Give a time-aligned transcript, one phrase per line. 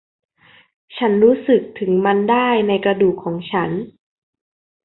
[0.97, 3.69] ฉันรู้สึกถึงมันได้ในกระดูกของฉัน